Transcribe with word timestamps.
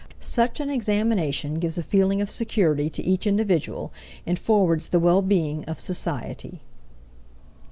Such 0.19 0.59
an 0.59 0.71
examination 0.71 1.59
gives 1.59 1.77
a 1.77 1.83
feeling 1.83 2.21
of 2.23 2.31
security 2.31 2.89
to 2.89 3.03
each 3.03 3.27
individual 3.27 3.93
and 4.25 4.39
forwards 4.39 4.87
the 4.87 4.99
well 4.99 5.21
being 5.21 5.63
of 5.65 5.79
society. 5.79 6.59